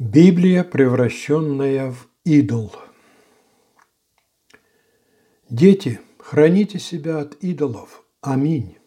Библия, 0.00 0.64
превращенная 0.64 1.90
в 1.90 2.08
идол. 2.24 2.72
Дети, 5.50 6.00
храните 6.16 6.78
себя 6.78 7.18
от 7.18 7.34
идолов. 7.44 8.02
Аминь. 8.22 8.78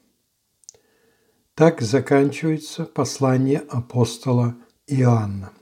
Так 1.54 1.82
заканчивается 1.82 2.86
послание 2.86 3.60
апостола 3.60 4.56
Иоанна. 4.88 5.54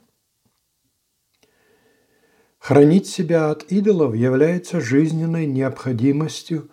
Хранить 2.57 3.07
себя 3.07 3.52
от 3.52 3.70
идолов 3.73 4.15
является 4.15 4.79
жизненной 4.79 5.47
необходимостью 5.47 6.71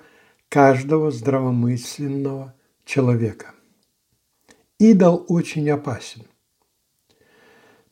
каждого 0.48 1.10
здравомысленного 1.10 2.54
человека. 2.84 3.56
Идол 4.78 5.24
очень 5.26 5.68
опасен– 5.68 6.22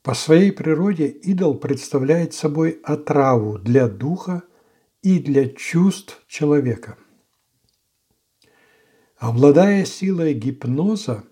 по 0.06 0.14
своей 0.14 0.52
природе 0.52 1.08
идол 1.08 1.58
представляет 1.58 2.32
собой 2.32 2.78
отраву 2.84 3.58
для 3.58 3.88
духа 3.88 4.44
и 5.02 5.18
для 5.18 5.48
чувств 5.48 6.22
человека. 6.28 6.96
Обладая 9.16 9.84
силой 9.84 10.32
гипноза, 10.34 11.24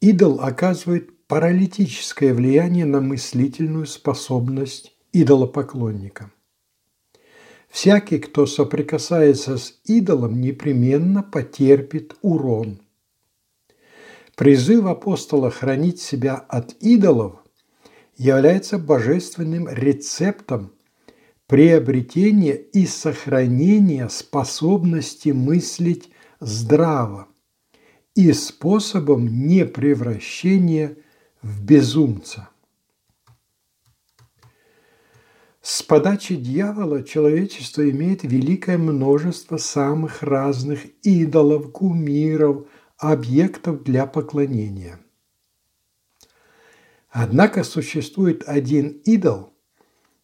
идол 0.00 0.40
оказывает 0.40 1.26
паралитическое 1.26 2.32
влияние 2.32 2.86
на 2.86 3.02
мыслительную 3.02 3.84
способность 3.84 4.96
идолопоклонника. 5.12 6.32
Всякий, 7.68 8.20
кто 8.20 8.46
соприкасается 8.46 9.58
с 9.58 9.78
идолом, 9.84 10.40
непременно 10.40 11.22
потерпит 11.22 12.16
урон. 12.22 12.80
Призыв 14.34 14.86
апостола 14.86 15.50
хранить 15.50 16.00
себя 16.00 16.36
от 16.36 16.72
идолов– 16.80 17.42
является 18.16 18.78
божественным 18.78 19.68
рецептом 19.68 20.72
приобретения 21.46 22.54
и 22.54 22.86
сохранения 22.86 24.08
способности 24.08 25.30
мыслить 25.30 26.10
здраво 26.40 27.28
и 28.14 28.32
способом 28.32 29.46
непревращения 29.46 30.96
в 31.42 31.62
безумца. 31.62 32.48
С 35.60 35.82
подачи 35.82 36.36
дьявола 36.36 37.02
человечество 37.02 37.88
имеет 37.90 38.22
великое 38.22 38.78
множество 38.78 39.56
самых 39.56 40.22
разных 40.22 40.80
идолов, 41.02 41.72
кумиров, 41.72 42.66
объектов 42.98 43.82
для 43.82 44.06
поклонения– 44.06 45.00
Однако 47.18 47.64
существует 47.64 48.46
один 48.46 49.00
идол, 49.06 49.54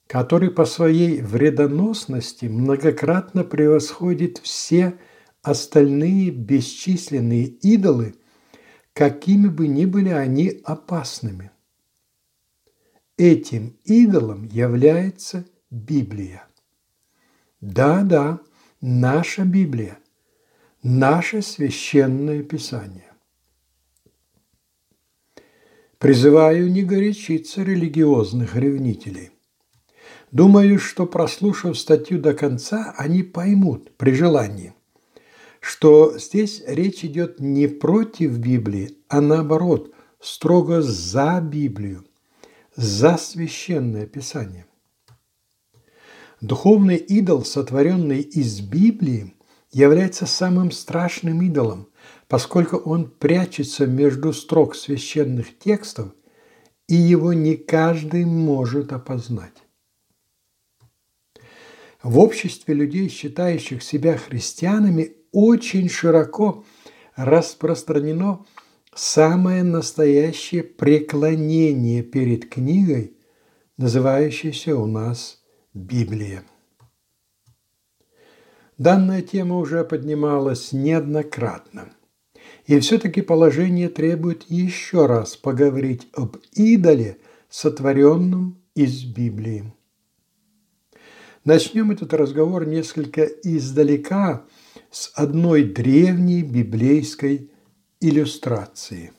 который 0.06 0.50
по 0.50 0.66
своей 0.66 1.22
вредоносности 1.22 2.44
многократно 2.44 3.44
превосходит 3.44 4.36
все 4.36 4.98
остальные 5.40 6.32
бесчисленные 6.32 7.46
идолы, 7.46 8.14
какими 8.92 9.48
бы 9.48 9.68
ни 9.68 9.86
были 9.86 10.10
они 10.10 10.60
опасными. 10.64 11.50
Этим 13.16 13.74
идолом 13.84 14.44
является 14.44 15.46
Библия. 15.70 16.44
Да-да, 17.62 18.40
наша 18.82 19.46
Библия, 19.46 19.96
наше 20.82 21.40
священное 21.40 22.42
Писание. 22.42 23.11
Призываю 26.02 26.68
не 26.68 26.82
горячиться 26.82 27.62
религиозных 27.62 28.56
ревнителей. 28.56 29.30
Думаю, 30.32 30.80
что 30.80 31.06
прослушав 31.06 31.78
статью 31.78 32.18
до 32.18 32.34
конца, 32.34 32.92
они 32.98 33.22
поймут 33.22 33.96
при 33.96 34.10
желании, 34.10 34.74
что 35.60 36.18
здесь 36.18 36.60
речь 36.66 37.04
идет 37.04 37.38
не 37.38 37.68
против 37.68 38.36
Библии, 38.38 38.96
а 39.08 39.20
наоборот, 39.20 39.94
строго 40.20 40.82
за 40.82 41.40
Библию, 41.40 42.04
за 42.74 43.16
священное 43.16 44.06
Писание. 44.06 44.66
Духовный 46.40 46.96
идол, 46.96 47.44
сотворенный 47.44 48.22
из 48.22 48.60
Библии, 48.60 49.36
является 49.70 50.26
самым 50.26 50.72
страшным 50.72 51.42
идолом, 51.42 51.86
поскольку 52.32 52.78
он 52.78 53.10
прячется 53.10 53.86
между 53.86 54.32
строк 54.32 54.74
священных 54.74 55.58
текстов, 55.58 56.14
и 56.88 56.94
его 56.94 57.34
не 57.34 57.56
каждый 57.56 58.24
может 58.24 58.94
опознать. 58.94 59.52
В 62.02 62.18
обществе 62.18 62.72
людей, 62.72 63.10
считающих 63.10 63.82
себя 63.82 64.16
христианами, 64.16 65.12
очень 65.30 65.90
широко 65.90 66.64
распространено 67.16 68.46
самое 68.94 69.62
настоящее 69.62 70.62
преклонение 70.62 72.02
перед 72.02 72.48
книгой, 72.48 73.14
называющейся 73.76 74.74
у 74.74 74.86
нас 74.86 75.42
Библия. 75.74 76.44
Данная 78.78 79.20
тема 79.20 79.58
уже 79.58 79.84
поднималась 79.84 80.72
неоднократно– 80.72 81.92
и 82.66 82.78
все-таки 82.78 83.22
положение 83.22 83.88
требует 83.88 84.44
еще 84.48 85.06
раз 85.06 85.36
поговорить 85.36 86.08
об 86.14 86.36
идоле, 86.52 87.18
сотворенном 87.48 88.58
из 88.74 89.04
Библии. 89.04 89.72
Начнем 91.44 91.90
этот 91.90 92.14
разговор 92.14 92.66
несколько 92.66 93.24
издалека 93.24 94.44
с 94.90 95.10
одной 95.14 95.64
древней 95.64 96.42
библейской 96.42 97.50
иллюстрации. 98.00 99.12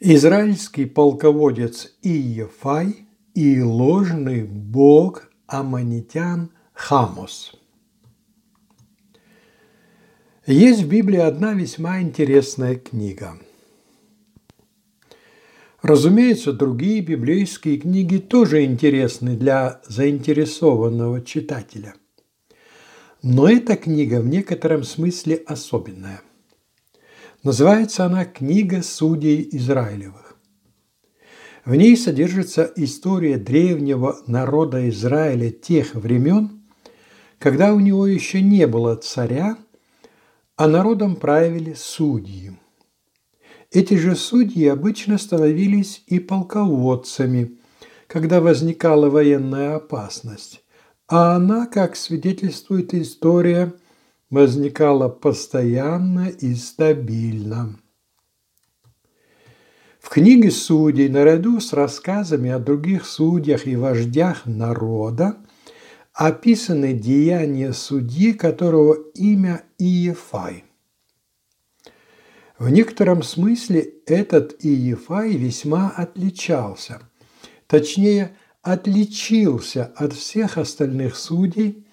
Израильский 0.00 0.86
полководец 0.86 1.96
Иефай 2.02 3.06
и 3.34 3.62
ложный 3.62 4.42
бог 4.42 5.30
аманитян 5.46 6.50
Хамос– 6.72 7.52
есть 10.52 10.82
в 10.82 10.88
Библии 10.88 11.18
одна 11.18 11.52
весьма 11.52 12.00
интересная 12.00 12.76
книга. 12.76 13.38
Разумеется, 15.82 16.54
другие 16.54 17.02
библейские 17.02 17.76
книги 17.76 18.16
тоже 18.16 18.64
интересны 18.64 19.36
для 19.36 19.82
заинтересованного 19.86 21.20
читателя. 21.20 21.94
Но 23.22 23.46
эта 23.46 23.76
книга 23.76 24.22
в 24.22 24.26
некотором 24.26 24.84
смысле 24.84 25.36
особенная. 25.46 26.22
Называется 27.42 28.06
она 28.06 28.24
«Книга 28.24 28.82
судей 28.82 29.46
Израилевых». 29.52 30.36
В 31.66 31.74
ней 31.74 31.94
содержится 31.94 32.72
история 32.74 33.36
древнего 33.36 34.18
народа 34.26 34.88
Израиля 34.88 35.50
тех 35.50 35.94
времен, 35.94 36.62
когда 37.38 37.74
у 37.74 37.80
него 37.80 38.06
еще 38.06 38.40
не 38.40 38.66
было 38.66 38.96
царя– 38.96 39.58
а 40.58 40.66
народом 40.66 41.14
правили 41.14 41.72
судьи. 41.74 42.50
Эти 43.70 43.94
же 43.94 44.16
судьи 44.16 44.66
обычно 44.66 45.16
становились 45.16 46.02
и 46.08 46.18
полководцами, 46.18 47.58
когда 48.08 48.40
возникала 48.40 49.08
военная 49.08 49.76
опасность, 49.76 50.64
а 51.06 51.36
она, 51.36 51.66
как 51.66 51.94
свидетельствует 51.94 52.92
история, 52.92 53.72
возникала 54.30 55.08
постоянно 55.08 56.28
и 56.28 56.54
стабильно. 56.56 57.78
В 60.00 60.08
книге 60.08 60.50
судей 60.50 61.08
наряду 61.08 61.60
с 61.60 61.72
рассказами 61.72 62.50
о 62.50 62.58
других 62.58 63.06
судьях 63.06 63.68
и 63.68 63.76
вождях 63.76 64.44
народа 64.44 65.36
описаны 66.18 66.94
деяния 66.94 67.72
судьи, 67.72 68.32
которого 68.32 68.94
имя 69.14 69.62
Иефай. 69.78 70.64
В 72.58 72.68
некотором 72.70 73.22
смысле 73.22 73.82
этот 74.04 74.56
Иефай 74.64 75.36
весьма 75.36 75.90
отличался, 75.90 77.02
точнее, 77.68 78.36
отличился 78.62 79.92
от 79.94 80.12
всех 80.12 80.58
остальных 80.58 81.14
судей, 81.14 81.86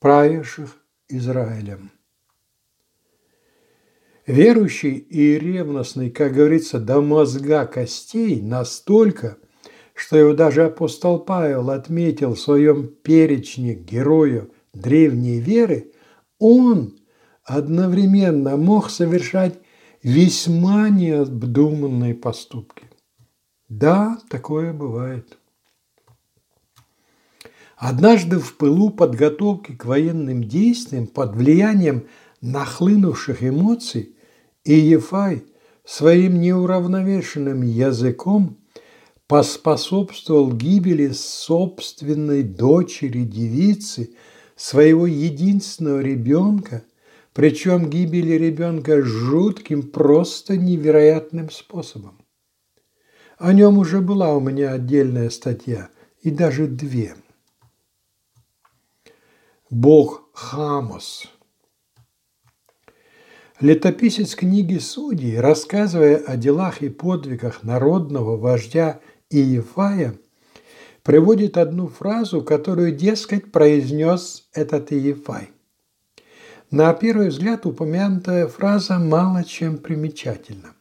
правивших 0.00 0.76
Израилем. 1.08 1.92
Верующий 4.26 4.96
и 4.96 5.38
ревностный, 5.38 6.10
как 6.10 6.32
говорится, 6.32 6.80
до 6.80 7.00
мозга 7.00 7.64
костей 7.66 8.42
настолько, 8.42 9.38
что 9.94 10.16
его 10.16 10.32
даже 10.34 10.64
апостол 10.64 11.18
Павел 11.18 11.70
отметил 11.70 12.34
в 12.34 12.40
своем 12.40 12.88
перечне 12.88 13.74
героев 13.74 14.48
древней 14.72 15.40
веры, 15.40 15.92
он 16.38 16.98
одновременно 17.44 18.56
мог 18.56 18.90
совершать 18.90 19.58
весьма 20.02 20.88
необдуманные 20.88 22.14
поступки. 22.14 22.84
Да, 23.68 24.18
такое 24.28 24.72
бывает. 24.72 25.38
Однажды 27.76 28.38
в 28.38 28.56
пылу 28.56 28.90
подготовки 28.90 29.72
к 29.72 29.84
военным 29.84 30.44
действиям 30.44 31.06
под 31.06 31.34
влиянием 31.34 32.06
нахлынувших 32.40 33.42
эмоций 33.42 34.14
Иефай 34.64 35.44
своим 35.84 36.40
неуравновешенным 36.40 37.62
языком 37.62 38.61
поспособствовал 39.32 40.52
гибели 40.52 41.08
собственной 41.12 42.42
дочери-девицы, 42.42 44.10
своего 44.56 45.06
единственного 45.06 46.00
ребенка, 46.00 46.84
причем 47.32 47.88
гибели 47.88 48.32
ребенка 48.32 49.00
жутким, 49.00 49.84
просто 49.84 50.58
невероятным 50.58 51.48
способом. 51.48 52.18
О 53.38 53.54
нем 53.54 53.78
уже 53.78 54.02
была 54.02 54.34
у 54.36 54.40
меня 54.40 54.72
отдельная 54.72 55.30
статья, 55.30 55.88
и 56.20 56.30
даже 56.30 56.66
две. 56.66 57.14
Бог 59.70 60.28
Хамос. 60.34 61.24
Летописец 63.62 64.34
книги 64.34 64.76
Судей, 64.76 65.38
рассказывая 65.38 66.16
о 66.16 66.36
делах 66.36 66.82
и 66.82 66.88
подвигах 66.88 67.62
народного 67.62 68.36
вождя 68.36 69.00
Иефая, 69.32 70.18
приводит 71.02 71.56
одну 71.56 71.88
фразу, 71.88 72.42
которую, 72.42 72.92
дескать, 72.92 73.50
произнес 73.50 74.48
этот 74.52 74.92
Иефай. 74.92 75.50
На 76.70 76.92
первый 76.94 77.28
взгляд 77.28 77.66
упомянутая 77.66 78.46
фраза 78.46 78.98
мало 78.98 79.44
чем 79.44 79.78
примечательна. 79.78 80.74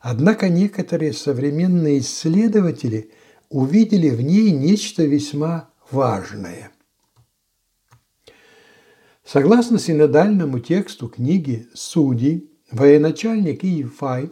Однако 0.00 0.48
некоторые 0.48 1.12
современные 1.12 2.00
исследователи 2.00 3.12
увидели 3.48 4.10
в 4.10 4.20
ней 4.20 4.50
нечто 4.50 5.04
весьма 5.04 5.70
важное. 5.90 6.72
Согласно 9.24 9.78
синодальному 9.78 10.58
тексту 10.58 11.08
книги 11.08 11.68
«Судей», 11.72 12.50
военачальник 12.70 13.64
Иефай, 13.64 14.30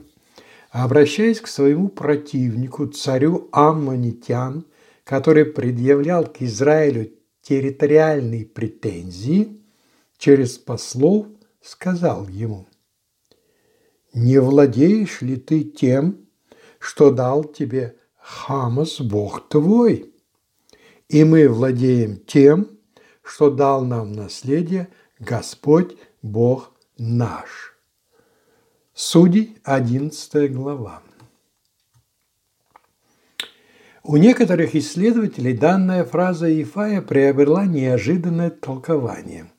обращаясь 0.71 1.41
к 1.41 1.49
своему 1.49 1.89
противнику, 1.89 2.87
царю 2.87 3.49
Аммонитян, 3.53 4.65
который 5.05 5.45
предъявлял 5.45 6.27
к 6.27 6.43
Израилю 6.43 7.13
территориальные 7.43 8.47
претензии, 8.47 9.61
через 10.17 10.59
послов 10.59 11.27
сказал 11.61 12.29
ему, 12.29 12.67
«Не 14.13 14.41
владеешь 14.41 15.23
ли 15.23 15.37
ты 15.37 15.65
тем, 15.65 16.27
что 16.79 17.11
дал 17.11 17.45
тебе 17.45 17.97
Хамас, 18.17 19.01
Бог 19.01 19.49
твой? 19.49 20.13
И 21.09 21.25
мы 21.25 21.49
владеем 21.49 22.17
тем, 22.17 22.79
что 23.23 23.51
дал 23.51 23.85
нам 23.85 24.13
наследие 24.13 24.89
Господь 25.19 25.97
Бог 26.23 26.73
наш». 26.97 27.70
Судей, 29.03 29.57
11 29.65 30.53
глава. 30.53 31.03
У 34.05 34.19
некоторых 34.19 34.75
исследователей 34.75 35.57
данная 35.57 36.05
фраза 36.05 36.53
Ифая 36.63 37.01
приобрела 37.01 37.65
неожиданное 37.65 38.51
толкование. 38.51 39.51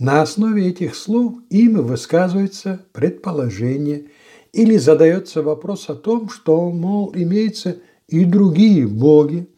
На 0.00 0.20
основе 0.20 0.66
этих 0.66 0.96
слов 0.96 1.34
им 1.48 1.80
высказывается 1.80 2.84
предположение 2.90 4.06
или 4.52 4.76
задается 4.78 5.44
вопрос 5.44 5.88
о 5.88 5.94
том, 5.94 6.28
что, 6.28 6.68
мол, 6.72 7.12
имеются 7.14 7.78
и 8.08 8.24
другие 8.24 8.88
боги, 8.88 9.48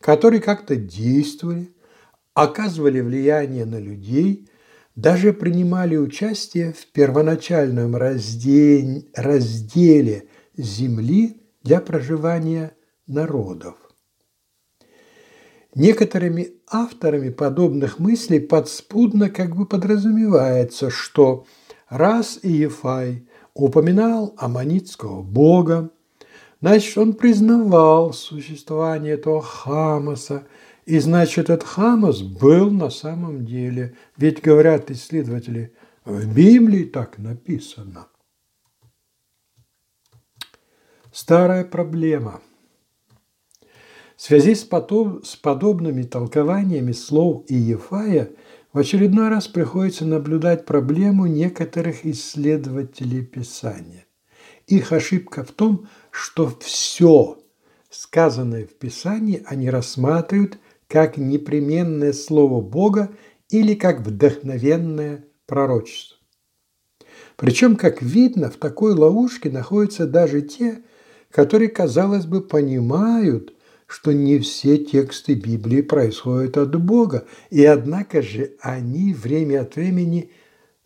которые 0.00 0.40
как-то 0.40 0.76
действовали, 0.76 1.74
оказывали 2.32 3.00
влияние 3.00 3.66
на 3.66 3.78
людей, 3.78 4.48
даже 4.94 5.32
принимали 5.32 5.96
участие 5.96 6.72
в 6.72 6.86
первоначальном 6.92 7.96
разделе 7.96 9.08
земли 10.56 11.42
для 11.62 11.80
проживания 11.80 12.76
народов. 13.06 13.76
Некоторыми 15.74 16.52
авторами 16.70 17.30
подобных 17.30 17.98
мыслей 17.98 18.40
подспудно 18.40 19.30
как 19.30 19.56
бы 19.56 19.64
подразумевается, 19.64 20.90
что 20.90 21.46
раз 21.88 22.38
Иефай 22.42 23.26
упоминал 23.54 24.34
аммонитского 24.36 25.22
бога, 25.22 25.90
значит, 26.60 26.98
он 26.98 27.14
признавал 27.14 28.12
существование 28.12 29.14
этого 29.14 29.40
Хамаса, 29.40 30.46
и 30.84 30.98
значит, 30.98 31.50
этот 31.50 31.62
Хамас 31.62 32.22
был 32.22 32.70
на 32.70 32.90
самом 32.90 33.44
деле, 33.44 33.96
ведь, 34.16 34.42
говорят 34.42 34.90
исследователи, 34.90 35.72
в 36.04 36.32
Библии 36.34 36.84
так 36.84 37.18
написано. 37.18 38.08
Старая 41.12 41.64
проблема– 41.64 42.40
в 44.22 44.24
связи 44.24 44.54
с, 44.54 44.62
потом, 44.62 45.24
с 45.24 45.34
подобными 45.34 46.04
толкованиями 46.04 46.92
слов 46.92 47.42
Иефая 47.48 48.30
в 48.72 48.78
очередной 48.78 49.28
раз 49.28 49.48
приходится 49.48 50.04
наблюдать 50.04 50.64
проблему 50.64 51.26
некоторых 51.26 52.06
исследователей 52.06 53.24
Писания. 53.24 54.06
Их 54.68 54.92
ошибка 54.92 55.42
в 55.42 55.50
том, 55.50 55.88
что 56.12 56.56
все 56.60 57.36
сказанное 57.90 58.64
в 58.64 58.74
Писании 58.74 59.42
они 59.44 59.68
рассматривают 59.68 60.58
как 60.92 61.16
непременное 61.16 62.12
слово 62.12 62.60
Бога 62.60 63.16
или 63.48 63.72
как 63.72 64.02
вдохновенное 64.02 65.24
пророчество. 65.46 66.18
Причем, 67.36 67.76
как 67.76 68.02
видно, 68.02 68.50
в 68.50 68.58
такой 68.58 68.92
ловушке 68.92 69.48
находятся 69.48 70.06
даже 70.06 70.42
те, 70.42 70.82
которые, 71.30 71.70
казалось 71.70 72.26
бы, 72.26 72.42
понимают, 72.42 73.54
что 73.86 74.12
не 74.12 74.38
все 74.38 74.76
тексты 74.76 75.32
Библии 75.32 75.80
происходят 75.80 76.58
от 76.58 76.78
Бога, 76.78 77.26
и 77.48 77.64
однако 77.64 78.20
же 78.20 78.54
они 78.60 79.14
время 79.14 79.62
от 79.62 79.76
времени 79.76 80.30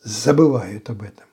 забывают 0.01 0.89
об 0.89 1.03
этом. 1.03 1.27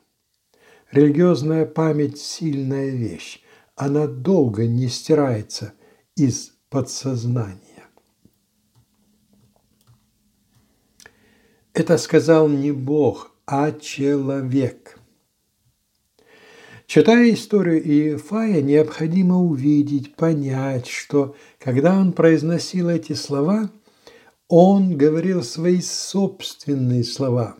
Религиозная 0.92 1.68
память– 1.68 2.18
сильная 2.20 2.90
вещь. 2.90 3.40
Она 3.76 4.08
долго 4.08 4.66
не 4.66 4.88
стирается 4.88 5.74
из 6.16 6.54
подсознания. 6.72 7.73
Это 11.74 11.98
сказал 11.98 12.48
не 12.48 12.72
Бог, 12.72 13.32
а 13.46 13.72
человек– 13.72 14.98
Читая 16.94 17.34
историю 17.34 17.84
Иефая, 17.84 18.62
необходимо 18.62 19.42
увидеть, 19.42 20.16
понять, 20.16 20.86
что 20.86 21.36
когда 21.58 21.98
он 21.98 22.14
произносил 22.14 22.90
эти 22.90 23.14
слова, 23.14 23.72
он 24.48 24.96
говорил 24.96 25.42
свои 25.42 25.82
собственные 25.82 27.04
слова, 27.04 27.56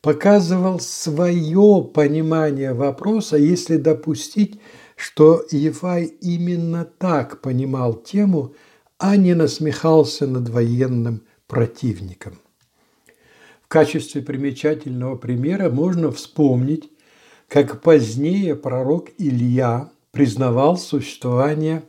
показывал 0.00 0.80
свое 0.80 1.84
понимание 1.92 2.72
вопроса, 2.72 3.36
если 3.36 3.76
допустить, 3.76 4.58
что 4.96 5.44
Ефай 5.50 6.04
именно 6.04 6.86
так 6.86 7.42
понимал 7.42 7.92
тему, 7.92 8.54
а 8.96 9.16
не 9.18 9.34
насмехался 9.34 10.26
над 10.26 10.48
военным 10.48 11.24
противником. 11.46 12.38
Качестве 13.72 14.20
примечательного 14.20 15.16
примера 15.16 15.70
можно 15.70 16.12
вспомнить 16.12 16.90
как 17.48 17.80
позднее 17.80 18.54
пророк 18.54 19.08
Илья 19.16 19.90
признавал 20.10 20.76
существование 20.76 21.82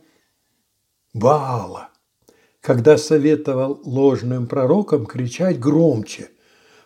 Ваала, 1.12 1.90
когда 2.62 2.96
советовал 2.96 3.82
ложным 3.84 4.46
пророкам 4.46 5.04
кричать 5.04 5.60
громче, 5.60 6.30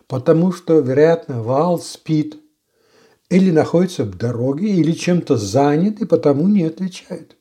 потому 0.07 0.51
что, 0.51 0.79
вероятно, 0.79 1.43
Ваал 1.43 1.79
спит 1.79 2.37
или 3.29 3.51
находится 3.51 4.03
в 4.03 4.17
дороге, 4.17 4.67
или 4.67 4.91
чем-то 4.91 5.37
занят, 5.37 6.01
и 6.01 6.05
потому 6.05 6.49
не 6.49 6.63
отвечает. 6.63 7.37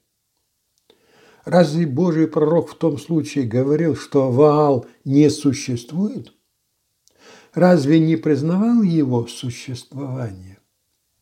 Разве 1.44 1.88
Божий 1.88 2.28
пророк 2.28 2.70
в 2.70 2.76
том 2.76 2.98
случае 2.98 3.46
говорил, 3.46 3.96
что 3.96 4.30
Ваал 4.30 4.86
не 5.04 5.28
существует? 5.28 6.32
Разве 7.54 7.98
не 7.98 8.16
признавал 8.16 8.82
его 8.82 9.26
существование? 9.26 10.58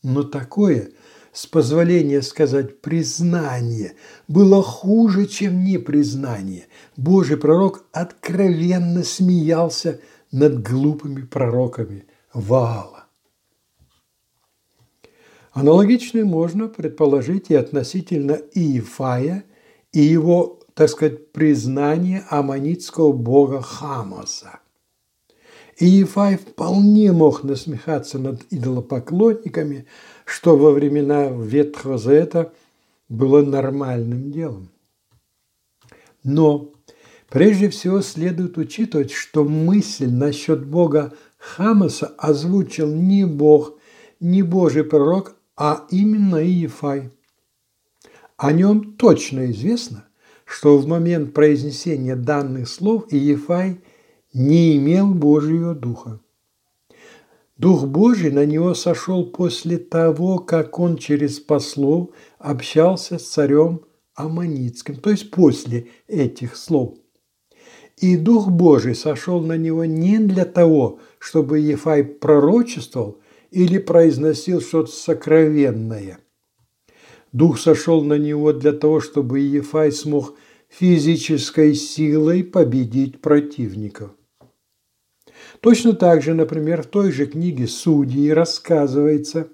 Но 0.03 0.23
такое, 0.23 0.91
с 1.31 1.45
позволения 1.45 2.21
сказать, 2.21 2.81
признание 2.81 3.93
было 4.27 4.61
хуже, 4.61 5.25
чем 5.25 5.63
непризнание. 5.63 6.67
Божий 6.95 7.37
пророк 7.37 7.85
откровенно 7.91 9.03
смеялся 9.03 9.99
над 10.31 10.61
глупыми 10.61 11.21
пророками 11.21 12.05
Ваала. 12.33 13.05
Аналогично 15.53 16.23
можно 16.23 16.67
предположить 16.67 17.49
и 17.49 17.55
относительно 17.55 18.33
Иефая 18.53 19.43
и 19.91 20.01
его, 20.01 20.59
так 20.75 20.89
сказать, 20.89 21.31
признание 21.31 22.23
аммонитского 22.29 23.11
бога 23.11 23.61
Хамаса. 23.61 24.59
Иефай 25.79 26.37
вполне 26.37 27.11
мог 27.11 27.43
насмехаться 27.43 28.17
над 28.17 28.41
идолопоклонниками, 28.49 29.85
что 30.25 30.57
во 30.57 30.71
времена 30.71 31.27
Ветхого 31.27 31.99
Завета 31.99 32.51
было 33.09 33.43
нормальным 33.43 34.31
делом. 34.31 34.69
Но 36.23 36.71
прежде 37.29 37.69
всего 37.69 38.01
следует 38.01 38.57
учитывать, 38.57 39.11
что 39.11 39.43
мысль 39.43 40.09
насчет 40.09 40.65
Бога 40.65 41.13
Хамаса 41.37 42.07
озвучил 42.17 42.87
не 42.87 43.25
Бог, 43.25 43.77
не 44.19 44.41
Божий 44.41 44.83
пророк, 44.83 45.35
а 45.55 45.85
именно 45.91 46.43
Иефай. 46.43 47.11
О 48.35 48.51
нем 48.51 48.95
точно 48.95 49.51
известно, 49.51 50.05
что 50.43 50.77
в 50.77 50.87
момент 50.87 51.33
произнесения 51.33 52.15
данных 52.15 52.67
слов 52.67 53.05
Иефай 53.11 53.79
не 54.37 54.77
имел 54.77 55.15
Божьего 55.15 55.73
Духа. 55.73 56.19
Дух 57.57 57.85
Божий 57.85 58.29
на 58.29 58.45
него 58.45 58.75
сошел 58.75 59.25
после 59.25 59.79
того, 59.79 60.37
как 60.37 60.77
он 60.77 60.97
через 60.97 61.39
послов 61.39 62.11
общался 62.37 63.17
с 63.17 63.23
царем 63.23 63.81
Аммонитским, 64.13 64.97
то 64.97 65.09
есть 65.09 65.31
после 65.31 65.87
этих 66.07 66.55
слов. 66.55 66.93
И 67.97 68.15
Дух 68.15 68.49
Божий 68.49 68.93
сошел 68.93 69.41
на 69.41 69.57
него 69.57 69.85
не 69.85 70.19
для 70.19 70.45
того, 70.45 70.99
чтобы 71.17 71.57
Ефай 71.57 72.03
пророчествовал 72.03 73.17
или 73.49 73.79
произносил 73.79 74.61
что-то 74.61 74.91
сокровенное. 74.91 76.19
Дух 77.31 77.59
сошел 77.59 78.03
на 78.03 78.19
него 78.19 78.53
для 78.53 78.73
того, 78.73 79.01
чтобы 79.01 79.39
Ефай 79.39 79.91
смог 79.91 80.35
физической 80.69 81.73
силой 81.73 82.43
победить 82.43 83.19
противников. 83.19 84.11
Точно 85.61 85.93
так 85.93 86.21
же, 86.21 86.33
например, 86.33 86.83
в 86.83 86.87
той 86.87 87.11
же 87.11 87.25
книге 87.25 87.67
Судьи 87.67 88.29
рассказывается, 88.29 89.47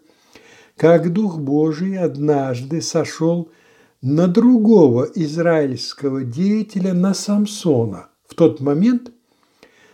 как 0.76 1.14
Дух 1.14 1.40
Божий 1.40 1.98
однажды 1.98 2.82
сошел 2.82 3.52
на 4.02 4.28
другого 4.28 5.08
израильского 5.16 6.24
деятеля, 6.24 6.94
на 6.94 7.14
Самсона, 7.14 8.10
в 8.28 8.36
тот 8.36 8.60
момент, 8.60 9.12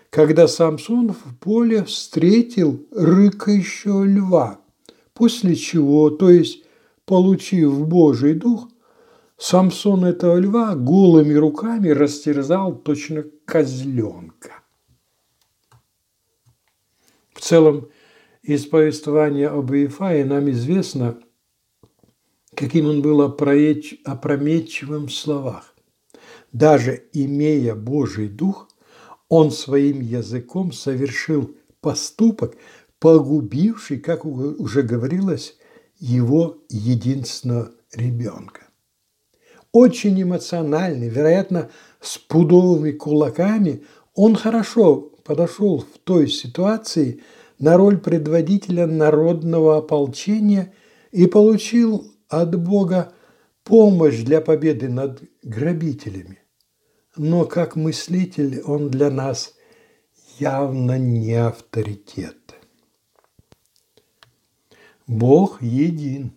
когда 0.09 0.47
Самсон 0.47 1.13
в 1.13 1.37
поле 1.39 1.83
встретил 1.83 2.83
рыкающего 2.91 4.03
льва, 4.03 4.59
после 5.13 5.55
чего, 5.55 6.09
то 6.09 6.31
есть 6.31 6.63
получив 7.05 7.87
Божий 7.87 8.33
Дух, 8.33 8.69
Самсон 9.37 10.05
этого 10.05 10.37
льва 10.37 10.75
голыми 10.75 11.33
руками 11.33 11.89
растерзал 11.89 12.75
точно 12.75 13.25
козленка. 13.45 14.58
В 17.39 17.41
целом, 17.41 17.88
из 18.43 18.65
повествования 18.65 19.50
об 19.50 19.72
Иефае 19.72 20.25
нам 20.25 20.50
известно, 20.50 21.19
каким 22.53 22.88
он 22.88 23.01
был 23.01 23.22
опрометчивым 23.22 25.08
в 25.08 25.13
словах. 25.13 25.74
Даже 26.51 27.01
имея 27.13 27.75
Божий 27.75 28.27
Дух, 28.27 28.67
он 29.29 29.51
своим 29.51 30.01
языком 30.01 30.74
совершил 30.74 31.55
поступок, 31.79 32.58
погубивший, 33.00 34.00
как 34.00 34.25
уже 34.25 34.81
говорилось, 34.81 35.58
его 35.98 36.58
единственного 36.67 37.72
ребенка. 37.93 38.67
Очень 39.72 40.22
эмоциональный, 40.22 41.08
вероятно, 41.08 41.69
с 42.01 42.17
пудовыми 42.17 42.91
кулаками, 42.91 43.86
он 44.13 44.36
хорошо 44.36 45.13
подошел 45.29 45.77
в 45.77 46.00
той 46.00 46.27
ситуации 46.27 47.21
на 47.59 47.77
роль 47.77 48.00
предводителя 48.00 48.88
народного 48.88 49.77
ополчения 49.77 50.74
и 51.12 51.27
получил 51.27 52.12
от 52.29 52.59
Бога 52.59 53.13
помощь 53.63 54.24
для 54.24 54.41
победы 54.41 54.89
над 54.89 55.21
грабителями. 55.43 56.39
Но 57.15 57.45
как 57.45 57.75
мыслитель 57.75 58.63
он 58.65 58.89
для 58.89 59.12
нас 59.12 59.53
явно 60.39 60.98
не 60.98 61.36
авторитет. 61.36 62.55
Бог 65.05 65.62
един. 65.62 66.31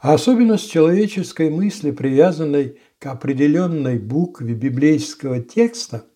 Особенность 0.00 0.70
человеческой 0.70 1.50
мысли, 1.50 1.90
привязанной 1.90 2.80
к 2.98 3.04
определенной 3.04 3.98
букве 3.98 4.54
библейского 4.54 5.42
текста– 5.42 6.06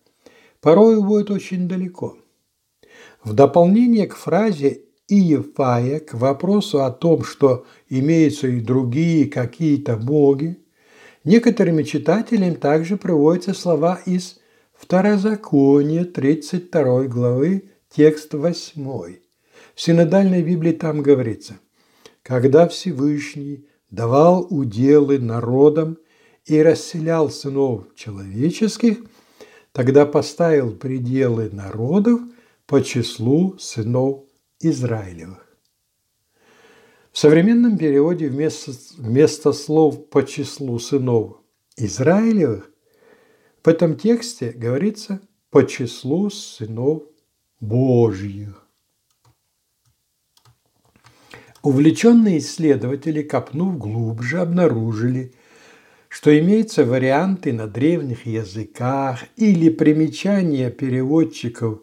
порой 0.61 0.97
уводит 0.97 1.31
очень 1.31 1.67
далеко. 1.67 2.17
В 3.23 3.33
дополнение 3.33 4.07
к 4.07 4.15
фразе 4.15 4.83
Иефая 5.07 5.99
к 5.99 6.13
вопросу 6.13 6.83
о 6.83 6.91
том, 6.91 7.23
что 7.23 7.65
имеются 7.89 8.47
и 8.47 8.61
другие 8.61 9.29
какие-то 9.29 9.97
боги, 9.97 10.57
некоторыми 11.25 11.83
читателями 11.83 12.55
также 12.55 12.95
приводятся 12.95 13.53
слова 13.53 13.99
из 14.05 14.39
Второзакония 14.73 16.05
32 16.05 17.03
главы, 17.03 17.71
текст 17.89 18.33
8. 18.33 19.15
В 19.75 19.81
синодальной 19.81 20.43
Библии 20.43 20.71
там 20.71 21.01
говорится, 21.01 21.59
«Когда 22.23 22.67
Всевышний 22.67 23.67
давал 23.89 24.47
уделы 24.49 25.19
народам 25.19 25.97
и 26.45 26.61
расселял 26.61 27.29
сынов 27.29 27.93
человеческих– 27.95 28.99
Тогда 29.71 30.05
поставил 30.05 30.75
пределы 30.75 31.49
народов 31.49 32.21
по 32.65 32.83
числу 32.83 33.57
сынов 33.57 34.25
Израилевых. 34.59 35.47
В 37.11 37.17
современном 37.17 37.77
переводе 37.77 38.29
вместо, 38.29 38.71
вместо 38.97 39.51
слов 39.53 40.09
«по 40.09 40.25
числу 40.25 40.79
сынов 40.79 41.37
Израилевых» 41.77 42.69
в 43.63 43.67
этом 43.67 43.95
тексте 43.95 44.51
говорится 44.51 45.21
«по 45.49 45.65
числу 45.65 46.29
сынов 46.29 47.03
Божьих». 47.59 48.65
Увлеченные 51.63 52.39
исследователи, 52.39 53.21
копнув 53.21 53.77
глубже, 53.77 54.39
обнаружили, 54.39 55.33
что 56.11 56.37
имеются 56.37 56.83
варианты 56.83 57.53
на 57.53 57.67
древних 57.67 58.25
языках 58.25 59.23
или 59.37 59.69
примечания 59.69 60.69
переводчиков 60.69 61.79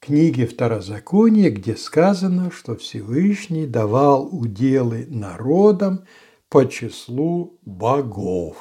книги 0.00 0.46
Второзакония, 0.46 1.50
где 1.50 1.76
сказано, 1.76 2.50
что 2.50 2.74
Всевышний 2.74 3.66
давал 3.66 4.26
уделы 4.32 5.06
народам 5.10 6.06
по 6.48 6.64
числу 6.64 7.58
богов. 7.66 8.56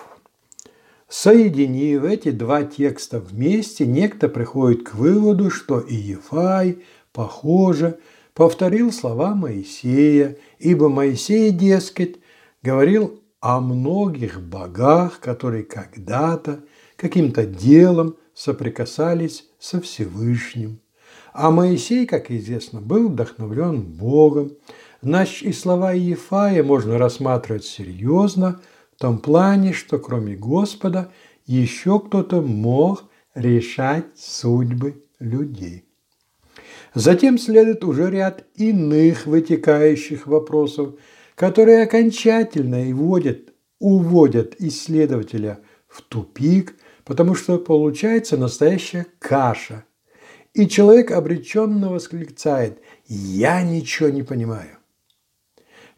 Соединив 1.08 2.04
эти 2.04 2.32
два 2.32 2.64
текста 2.64 3.22
вместе, 3.22 3.86
некто 3.86 4.28
приходит 4.28 4.84
к 4.84 4.96
выводу, 4.96 5.50
что 5.50 5.80
Иефай, 5.80 6.80
похоже, 7.14 8.00
повторил 8.34 8.92
слова 8.92 9.34
Моисея, 9.34 10.36
ибо 10.60 10.90
Моисей, 10.90 11.52
дескать, 11.52 12.18
говорил 12.62 13.23
о 13.44 13.60
многих 13.60 14.42
богах, 14.42 15.20
которые 15.20 15.66
когда-то 15.66 16.62
каким-то 16.96 17.46
делом 17.46 18.16
соприкасались 18.34 19.50
со 19.60 19.82
Всевышним. 19.82 20.80
А 21.34 21.52
Моисей, 21.52 22.06
как 22.06 22.32
известно, 22.32 22.80
был 22.80 23.10
вдохновлен 23.10 23.82
Богом. 23.82 24.54
Значит, 25.02 25.44
и 25.44 25.52
слова 25.52 25.92
Ефая 25.92 26.64
можно 26.64 26.98
рассматривать 26.98 27.66
серьезно, 27.66 28.62
в 28.96 29.02
том 29.02 29.20
плане, 29.20 29.74
что 29.74 30.00
кроме 30.00 30.38
Господа 30.38 31.12
еще 31.46 32.00
кто-то 32.00 32.40
мог 32.40 33.04
решать 33.36 34.06
судьбы 34.16 35.04
людей. 35.20 35.84
Затем 36.94 37.38
следует 37.38 37.84
уже 37.84 38.10
ряд 38.10 38.46
иных 38.56 39.26
вытекающих 39.26 40.28
вопросов– 40.28 40.96
которые 41.36 41.84
окончательно 41.84 42.88
и 42.88 42.94
вводят, 42.94 43.54
уводят 43.80 44.56
исследователя 44.60 45.60
в 45.88 46.02
тупик, 46.02 46.76
потому 47.06 47.36
что 47.36 47.58
получается 47.58 48.38
настоящая 48.38 49.08
каша. 49.20 49.86
И 50.54 50.68
человек 50.68 51.12
обреченно 51.12 51.90
восклицает 51.90 52.80
«Я 53.08 53.64
ничего 53.64 54.10
не 54.10 54.24
понимаю». 54.24 54.78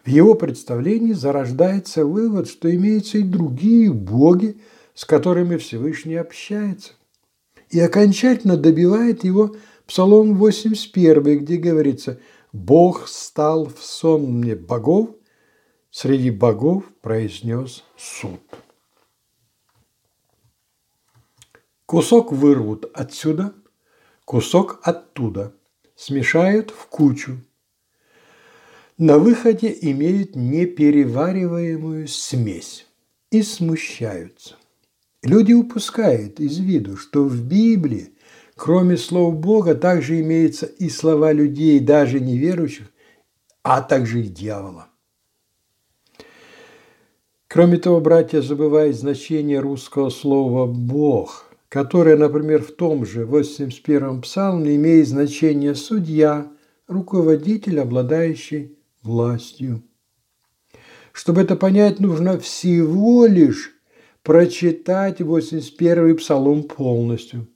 В 0.06 0.08
его 0.08 0.36
представлении 0.36 1.14
зарождается 1.14 2.06
вывод, 2.06 2.48
что 2.48 2.74
имеются 2.74 3.18
и 3.18 3.24
другие 3.24 3.92
боги, 3.92 4.58
с 4.94 5.04
которыми 5.04 5.58
Всевышний 5.58 6.16
общается. 6.16 6.94
И 7.70 7.80
окончательно 7.80 8.56
добивает 8.56 9.24
его 9.24 9.56
Псалом 9.88 10.36
81, 10.38 11.40
где 11.40 11.58
говорится 11.58 12.20
Бог 12.54 13.08
стал 13.08 13.66
в 13.66 13.84
сон 13.84 14.40
мне 14.40 14.56
богов, 14.56 15.10
среди 15.96 16.30
богов 16.30 16.84
произнес 17.02 17.86
суд. 17.96 18.42
Кусок 21.86 22.34
вырвут 22.34 22.92
отсюда, 22.94 23.54
кусок 24.26 24.82
оттуда, 24.84 25.56
смешают 25.96 26.72
в 26.72 26.88
кучу. 26.88 27.38
На 28.98 29.20
выходе 29.20 29.74
имеют 29.84 30.36
неперевариваемую 30.36 32.10
смесь 32.10 32.88
и 33.32 33.42
смущаются. 33.42 34.58
Люди 35.24 35.54
упускают 35.54 36.42
из 36.42 36.60
виду, 36.60 36.98
что 36.98 37.24
в 37.24 37.42
Библии, 37.42 38.12
кроме 38.58 38.98
слов 38.98 39.38
Бога, 39.38 39.76
также 39.76 40.20
имеются 40.20 40.66
и 40.66 40.90
слова 40.90 41.32
людей, 41.32 41.80
даже 41.80 42.20
неверующих, 42.20 42.92
а 43.64 43.82
также 43.82 44.24
и 44.24 44.28
дьявола. 44.28 44.90
Кроме 47.56 47.78
того, 47.78 48.02
братья 48.02 48.42
забывают 48.42 48.98
значение 48.98 49.62
русского 49.62 50.10
слова 50.10 50.68
«Бог», 50.68 51.46
которое, 51.70 52.18
например, 52.18 52.62
в 52.62 52.74
том 52.74 53.06
же 53.06 53.24
81-м 53.24 54.24
псалме 54.24 54.76
имеет 54.76 55.08
значение 55.08 55.74
«судья», 55.74 56.52
руководитель, 56.90 57.80
обладающий 57.80 58.78
властью. 59.04 59.84
Чтобы 61.14 61.44
это 61.44 61.56
понять, 61.56 62.02
нужно 62.02 62.38
всего 62.40 63.26
лишь 63.26 63.72
прочитать 64.22 65.22
81-й 65.22 66.14
псалом 66.16 66.64
полностью. 66.64 67.48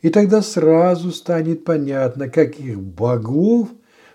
И 0.00 0.08
тогда 0.08 0.40
сразу 0.40 1.10
станет 1.12 1.64
понятно, 1.64 2.30
каких 2.30 2.80
богов 2.80 3.68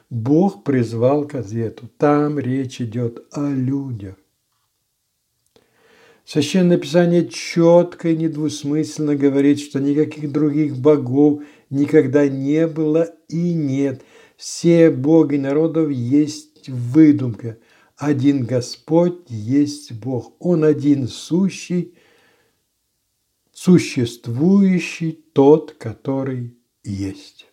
Бог 0.10 0.64
призвал 0.64 1.28
к 1.28 1.36
ответу. 1.36 1.88
Там 2.00 2.40
речь 2.40 2.82
идет 2.82 3.28
о 3.32 3.48
людях. 3.48 4.16
Священное 6.32 6.78
Писание 6.78 7.28
четко 7.28 8.10
и 8.10 8.16
недвусмысленно 8.16 9.16
говорит, 9.16 9.60
что 9.60 9.80
никаких 9.80 10.32
других 10.32 10.78
богов 10.78 11.42
никогда 11.72 12.28
не 12.28 12.68
было 12.68 13.12
и 13.30 13.52
нет. 13.52 14.04
Все 14.38 14.92
боги 14.92 15.38
народов 15.38 15.90
есть 15.90 16.70
выдумка. 16.70 17.58
Один 17.98 18.46
Господь 18.46 19.28
есть 19.28 19.94
Бог. 19.94 20.36
Он 20.38 20.66
один 20.66 21.08
сущий, 21.08 21.96
существующий, 23.52 25.14
тот, 25.34 25.72
который 25.80 26.56
есть. 26.84 27.48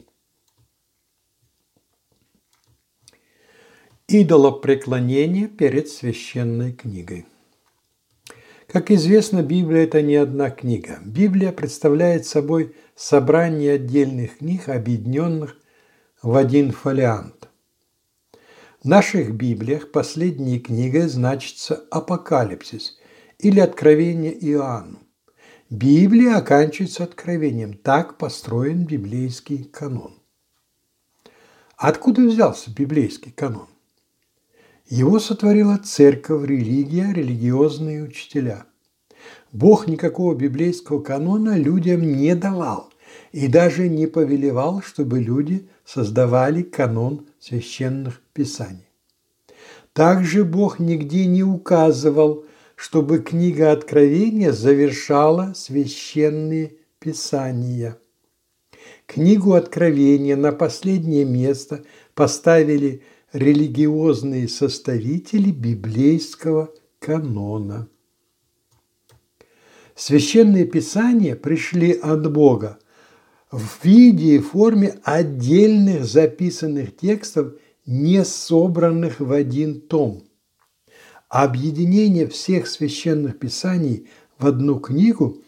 Идолопреклонение 4.07 5.49
перед 5.49 5.89
священной 5.89 6.75
книгой. 6.75 7.25
Как 8.67 8.91
известно, 8.91 9.43
Библия– 9.43 9.85
это 9.85 10.03
не 10.03 10.17
одна 10.17 10.51
книга. 10.51 10.99
Библия 11.05 11.53
представляет 11.53 12.27
собой 12.27 12.75
собрание 12.97 13.75
отдельных 13.75 14.39
книг, 14.39 14.69
объединенных 14.69 15.57
в 16.21 16.35
один 16.37 16.73
фолиант. 16.73 17.49
В 18.83 18.89
наших 18.89 19.35
Библиях 19.35 19.93
последней 19.93 20.59
книгой 20.59 21.09
значится 21.09 21.85
Апокалипсис 21.91 22.99
или 23.39 23.61
Откровение 23.61 24.33
Иоанну. 24.33 24.99
Библия 25.71 26.37
оканчивается 26.37 27.05
откровением. 27.05 27.75
Так 27.75 28.19
построен 28.19 28.85
библейский 28.85 29.65
канон. 29.65 30.15
Откуда 31.77 32.23
взялся 32.23 32.71
библейский 32.71 33.33
канон? 33.33 33.69
Его 34.89 35.19
сотворила 35.19 35.79
церковь, 35.79 36.49
религия, 36.49 37.13
религиозные 37.13 38.05
учителя. 38.05 38.67
Бог 39.51 39.89
никакого 39.89 40.35
библейского 40.35 41.03
канона 41.03 41.59
людям 41.59 42.03
не 42.03 42.37
давал 42.37 42.91
и 43.33 43.49
даже 43.49 43.89
не 43.89 44.07
повелевал, 44.07 44.83
чтобы 44.83 45.19
люди 45.19 45.69
создавали 45.85 46.63
канон 46.63 47.27
священных 47.41 48.23
писаний. 48.33 48.89
Также 49.93 50.45
Бог 50.45 50.79
нигде 50.79 51.27
не 51.27 51.43
указывал, 51.43 52.45
чтобы 52.77 53.19
книга 53.19 53.73
Откровения 53.73 54.53
завершала 54.53 55.53
священные 55.57 56.75
писания. 57.01 57.99
Книгу 59.07 59.55
Откровения 59.55 60.37
на 60.37 60.53
последнее 60.53 61.25
место 61.25 61.83
поставили– 62.15 63.03
религиозные 63.37 64.49
составители 64.49 65.51
библейского 65.51 66.73
канона. 66.99 67.87
Священные 69.95 70.65
писания 70.65 71.37
пришли 71.37 71.93
от 71.93 72.33
Бога 72.33 72.79
в 73.51 73.85
виде 73.85 74.37
и 74.37 74.39
форме 74.39 74.99
отдельных 75.05 76.07
записанных 76.07 76.97
текстов, 76.97 77.55
не 77.85 78.25
собранных 78.25 79.21
в 79.21 79.31
один 79.33 79.81
том. 79.83 80.25
Объединение 81.29 82.27
всех 82.27 82.67
священных 82.67 83.39
писаний 83.39 84.09
в 84.39 84.47
одну 84.47 84.81
книгу 84.81 85.43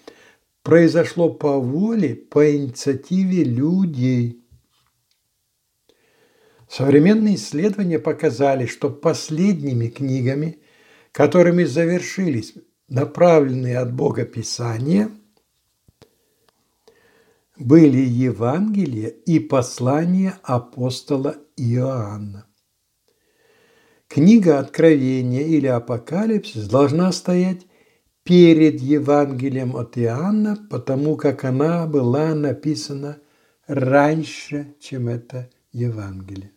произошло 0.62 1.30
по 1.30 1.58
воле, 1.58 2.14
по 2.14 2.54
инициативе 2.54 3.44
людей– 3.44 4.42
Современные 6.68 7.36
исследования 7.36 7.98
показали, 7.98 8.66
что 8.66 8.90
последними 8.90 9.88
книгами, 9.88 10.58
которыми 11.12 11.64
завершились 11.64 12.54
направленные 12.88 13.78
от 13.78 13.94
Бога 13.94 14.24
Писания, 14.26 15.10
были 17.56 17.98
Евангелие 17.98 19.10
и 19.10 19.40
послание 19.40 20.34
апостола 20.42 21.36
Иоанна. 21.56 22.46
Книга 24.06 24.58
Откровения 24.58 25.42
или 25.42 25.66
Апокалипсис 25.66 26.68
должна 26.68 27.12
стоять 27.12 27.66
перед 28.22 28.80
Евангелием 28.80 29.74
от 29.74 29.98
Иоанна, 29.98 30.66
потому 30.70 31.16
как 31.16 31.44
она 31.44 31.86
была 31.86 32.34
написана 32.34 33.18
раньше, 33.66 34.74
чем 34.80 35.08
это 35.08 35.50
Евангелие. 35.72 36.52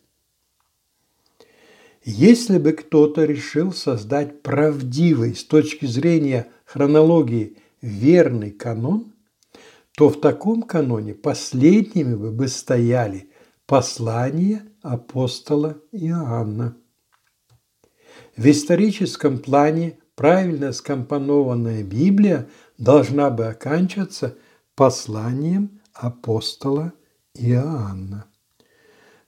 Если 2.04 2.58
бы 2.58 2.72
кто-то 2.72 3.24
решил 3.24 3.72
создать 3.72 4.42
правдивый 4.42 5.36
с 5.36 5.44
точки 5.44 5.86
зрения 5.86 6.48
хронологии 6.64 7.58
верный 7.80 8.50
канон, 8.50 9.12
то 9.96 10.08
в 10.08 10.20
таком 10.20 10.62
каноне 10.62 11.14
последними 11.14 12.14
бы 12.14 12.48
стояли 12.48 13.30
послания 13.66 14.64
апостола 14.82 15.78
Иоанна. 15.92 16.76
В 18.36 18.50
историческом 18.50 19.38
плане 19.38 19.98
правильно 20.16 20.72
скомпонованная 20.72 21.84
Библия 21.84 22.48
должна 22.78 23.30
бы 23.30 23.46
оканчиваться 23.46 24.36
посланием 24.74 25.80
апостола 25.92 26.94
Иоанна. 27.34 28.26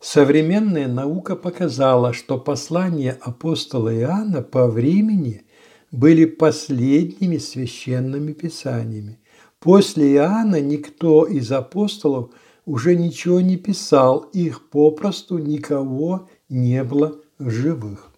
Современная 0.05 0.87
наука 0.87 1.35
показала, 1.35 2.13
что 2.13 2.37
послания 2.37 3.17
апостола 3.23 3.89
Иоанна 3.99 4.43
по 4.43 4.67
времени 4.67 5.47
были 5.93 6.27
последними 6.27 7.39
священными 7.39 8.35
писаниями. 8.35 9.19
После 9.61 10.13
Иоанна 10.13 10.61
никто 10.61 11.25
из 11.25 11.51
апостолов 11.51 12.33
уже 12.67 12.97
ничего 12.97 13.41
не 13.41 13.57
писал, 13.57 14.29
их 14.35 14.69
попросту 14.69 15.39
никого 15.39 16.29
не 16.51 16.85
было 16.85 17.19
в 17.39 17.49
живых. 17.49 18.13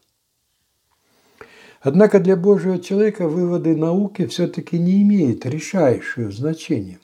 Однако 1.81 2.18
для 2.18 2.35
Божьего 2.35 2.81
человека 2.81 3.29
выводы 3.29 3.77
науки 3.77 4.27
все-таки 4.27 4.77
не 4.77 5.03
имеют 5.03 5.46
решающего 5.46 6.33
значения. 6.33 6.99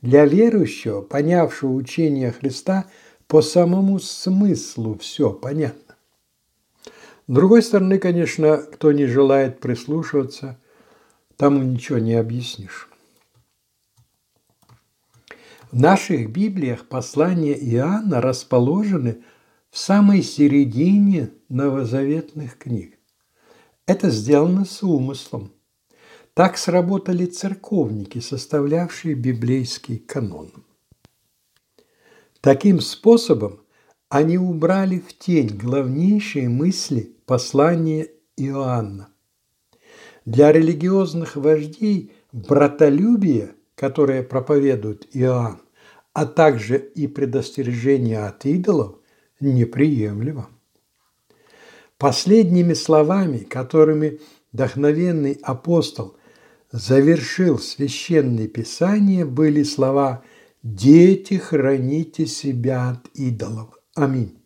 Для 0.00 0.24
верующего, 0.24 1.02
понявшего 1.02 1.74
учение 1.74 2.32
Христа– 2.32 2.86
по 3.28 3.42
самому 3.42 3.98
смыслу 3.98 4.98
все 4.98 5.30
понятно. 5.30 5.94
С 7.28 7.32
другой 7.32 7.62
стороны, 7.62 7.98
конечно, 7.98 8.56
кто 8.56 8.90
не 8.90 9.04
желает 9.04 9.60
прислушиваться, 9.60 10.58
тому 11.36 11.62
ничего 11.62 11.98
не 11.98 12.14
объяснишь. 12.14 12.88
В 15.70 15.78
наших 15.78 16.30
Библиях 16.30 16.88
послания 16.88 17.52
Иоанна 17.52 18.22
расположены 18.22 19.22
в 19.70 19.78
самой 19.78 20.22
середине 20.22 21.30
новозаветных 21.50 22.56
книг. 22.56 22.98
Это 23.84 24.08
сделано 24.08 24.64
с 24.64 24.82
умыслом. 24.82 25.52
Так 26.32 26.56
сработали 26.56 27.26
церковники, 27.26 28.20
составлявшие 28.20 29.14
библейский 29.14 29.98
канон. 29.98 30.50
Таким 32.40 32.80
способом 32.80 33.60
они 34.08 34.38
убрали 34.38 35.00
в 35.00 35.16
тень 35.18 35.56
главнейшие 35.56 36.48
мысли 36.48 37.16
послания 37.26 38.08
Иоанна. 38.36 39.08
Для 40.24 40.52
религиозных 40.52 41.36
вождей 41.36 42.12
братолюбие, 42.32 43.54
которое 43.74 44.22
проповедует 44.22 45.08
Иоанн, 45.12 45.60
а 46.12 46.26
также 46.26 46.78
и 46.78 47.06
предостережение 47.06 48.26
от 48.26 48.44
идолов, 48.46 48.96
неприемлемо. 49.40 50.48
Последними 51.96 52.74
словами, 52.74 53.38
которыми 53.38 54.20
вдохновенный 54.52 55.38
апостол 55.42 56.16
завершил 56.70 57.58
священное 57.58 58.46
писание, 58.46 59.24
были 59.24 59.64
слова 59.64 60.22
«Дети, 60.68 61.38
храните 61.38 62.26
себя 62.26 62.90
от 62.90 63.08
идолов». 63.14 63.70
Аминь. 63.94 64.38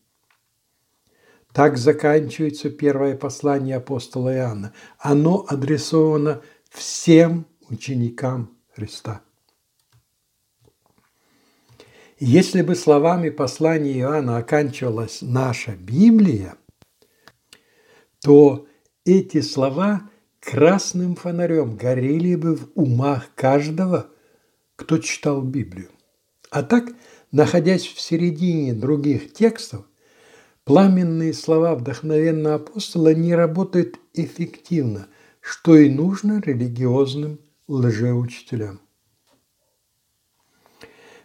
Так 1.53 1.77
заканчивается 1.77 2.71
первое 2.71 3.17
послание 3.17 3.79
апостола 3.79 4.33
Иоанна. 4.33 4.73
Оно 4.99 5.45
адресовано 5.49 6.43
всем 6.71 7.45
ученикам 7.69 8.57
Христа. 8.73 9.23
Если 12.21 12.63
бы 12.63 12.77
словами 12.77 13.31
послания 13.31 13.99
Иоанна 13.99 14.37
оканчивалась 14.37 15.23
наша 15.23 15.73
Библия, 15.73 16.55
то 18.21 18.69
эти 19.05 19.41
слова 19.41 20.09
красным 20.39 21.17
фонарем 21.17 21.77
горели 21.77 22.37
бы 22.37 22.55
в 22.55 22.71
умах 22.77 23.35
каждого, 23.35 24.07
кто 24.77 24.99
читал 24.99 25.43
Библию. 25.43 25.91
А 26.53 26.62
так– 26.62 26.93
Находясь 27.33 27.87
в 27.87 27.99
середине 27.99 28.75
других 28.75 29.33
текстов, 29.33 29.87
пламенные 30.65 31.33
слова 31.33 31.75
вдохновенного 31.75 32.57
апостола 32.57 33.15
не 33.15 33.35
работают 33.35 33.99
эффективно, 34.12 35.07
что 35.41 35.75
и 35.75 35.88
нужно 35.88 36.43
религиозным 36.45 37.41
лжеучителям. 37.69 38.83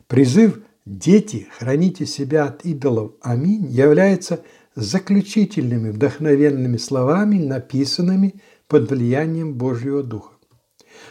Призыв 0.08 0.62
«Дети, 0.86 1.50
храните 1.58 2.06
себя 2.06 2.46
от 2.46 2.64
идолов. 2.64 3.16
Аминь» 3.22 3.68
является 3.68 4.42
заключительными 4.76 5.90
вдохновенными 5.90 6.78
словами, 6.78 7.38
написанными 7.38 8.42
под 8.70 8.90
влиянием 8.90 9.56
Божьего 9.56 10.04
Духа. 10.04 10.37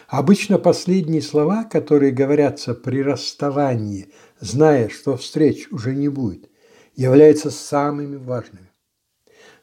Обычно 0.08 0.58
последние 0.58 1.22
слова, 1.22 1.64
которые 1.64 2.12
говорятся 2.12 2.74
при 2.74 3.02
расставании– 3.02 4.08
зная, 4.40 4.88
что 4.88 5.16
встреч 5.16 5.68
уже 5.70 5.94
не 5.94 6.08
будет, 6.08 6.50
являются 6.94 7.50
самыми 7.50 8.16
важными. 8.16 8.70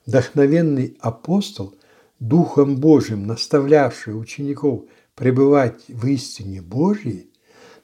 Вдохновенный 0.05 0.97
апостол, 0.99 1.75
Духом 2.19 2.77
Божьим 2.77 3.27
наставлявший 3.27 4.19
учеников 4.19 4.85
пребывать 5.15 5.81
в 5.87 6.07
истине 6.07 6.61
Божьей, 6.61 7.31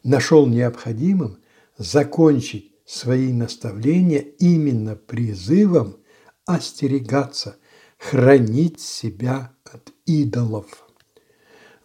нашел 0.03 0.45
необходимым 0.45 1.39
закончить 1.77 2.73
свои 2.85 3.33
наставления 3.33 4.19
именно 4.19 4.95
призывом 4.95 5.97
остерегаться, 6.45 7.57
хранить 7.97 8.79
себя 8.79 9.53
от 9.65 9.91
идолов. 10.05 10.88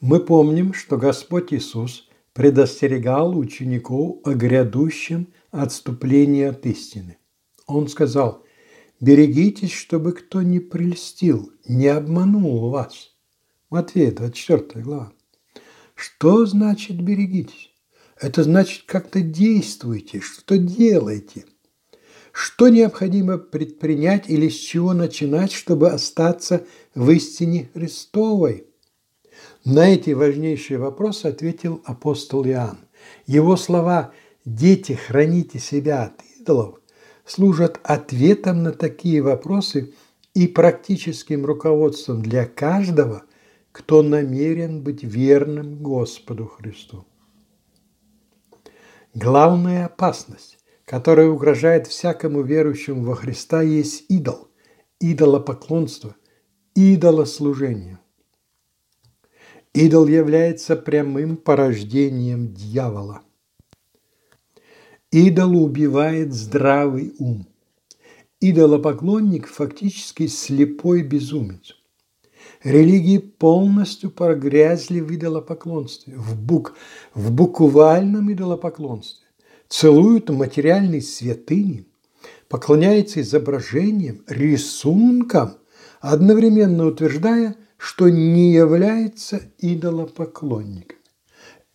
Мы 0.07 0.21
помним, 0.21 0.75
что 0.75 0.99
Господь 0.99 1.55
Иисус 1.55 2.07
предостерегал 2.35 3.39
учеников 3.39 4.19
о 4.25 4.35
грядущем 4.35 5.33
отступлении 5.51 6.45
от 6.45 6.67
истины. 6.67 7.17
Он 7.67 7.89
сказал, 7.89 8.45
«Берегитесь, 9.01 9.73
чтобы 9.73 10.13
кто 10.13 10.43
не 10.43 10.61
прельстил, 10.61 11.51
не 11.67 11.87
обманул 11.87 12.69
вас». 12.69 13.15
Матвея, 13.71 14.13
24 14.13 14.85
глава. 14.85 15.11
Что 15.95 16.45
значит 16.45 17.01
«берегитесь»? 17.01 17.73
Это 18.21 18.43
значит, 18.43 18.83
как-то 18.85 19.23
действуйте, 19.23 20.21
что-то 20.21 20.59
делайте. 20.59 21.47
Что 22.31 22.69
необходимо 22.69 23.39
предпринять 23.39 24.29
или 24.29 24.51
с 24.51 24.57
чего 24.57 24.93
начинать, 24.93 25.53
чтобы 25.53 25.89
остаться 25.89 26.67
в 26.95 27.09
истине 27.09 27.71
Христовой– 27.73 28.67
на 29.65 29.89
эти 29.89 30.11
важнейшие 30.11 30.79
вопросы 30.79 31.27
ответил 31.27 31.81
апостол 31.85 32.45
Иоанн. 32.47 32.79
Его 33.27 33.57
слова 33.57 34.13
«Дети, 34.45 34.93
храните 34.93 35.59
себя 35.59 36.05
от 36.05 36.23
идолов» 36.39 36.81
служат 37.25 37.81
ответом 37.83 38.63
на 38.63 38.73
такие 38.73 39.23
вопросы 39.23 39.95
и 40.35 40.47
практическим 40.47 41.47
руководством 41.47 42.23
для 42.23 42.45
каждого, 42.45 43.23
кто 43.73 44.03
намерен 44.03 44.83
быть 44.83 45.03
верным 45.03 45.83
Господу 45.83 46.47
Христу. 46.47 47.07
Главная 49.15 49.87
опасность, 49.87 50.59
которая 50.85 51.29
угрожает 51.29 51.87
всякому 51.87 52.43
верующему 52.43 53.05
во 53.05 53.15
Христа, 53.15 53.63
есть 53.63 54.05
идол, 54.09 54.49
идолопоклонство, 55.01 56.17
идолослужение. 56.75 58.01
Идол 59.75 60.07
является 60.07 60.77
прямым 60.77 61.37
порождением 61.37 62.55
дьявола. 62.55 63.23
Идол 65.11 65.65
убивает 65.65 66.33
здравый 66.33 67.13
ум. 67.19 67.49
Идолопоклонник 68.41 69.49
фактически 69.49 70.29
слепой 70.29 71.03
безумец. 71.03 71.75
Религии 72.63 73.19
полностью 73.19 74.13
прогрязли 74.13 75.01
в 75.01 75.13
идолопоклонстве, 75.13 76.15
в, 76.17 76.41
бук, 76.41 76.77
в 77.13 77.33
буквальном 77.33 78.33
идолопоклонстве. 78.33 79.27
Целуют 79.69 80.31
материальные 80.31 81.03
святыни, 81.03 81.85
поклоняются 82.49 83.23
изображениям, 83.23 84.23
рисункам, 84.29 85.57
одновременно 86.01 86.87
утверждая– 86.87 87.57
что 87.85 88.09
не 88.09 88.51
является 88.55 89.43
идолопоклонниками. 89.59 91.03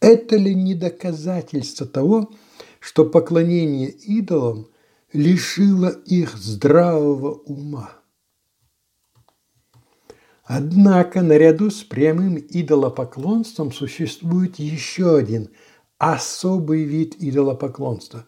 Это 0.02 0.38
ли 0.38 0.56
не 0.56 0.74
доказательство 0.74 1.86
того, 1.86 2.32
что 2.80 3.06
поклонение 3.06 3.91
идолам 3.91 4.69
лишило 5.13 5.89
их 5.89 6.36
здравого 6.36 7.34
ума? 7.34 7.91
Однако 10.45 11.22
наряду 11.22 11.69
с 11.69 11.84
прямым 11.84 12.38
идолопоклонством 12.39 13.72
существует 13.72 14.58
еще 14.58 15.15
один 15.15 15.52
особый 16.00 16.86
вид 16.86 17.17
идолопоклонства. 17.19 18.26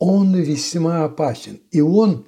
Он 0.00 0.34
весьма 0.34 1.04
опасен, 1.04 1.60
и 1.70 1.80
он, 1.80 2.26